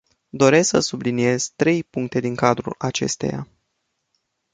[0.29, 3.47] Doresc să subliniez trei puncte din cadrul acesteia.